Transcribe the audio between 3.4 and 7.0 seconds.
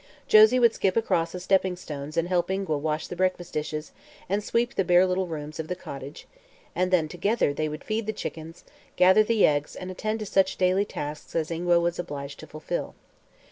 dishes and sweep the bare little rooms of the cottage and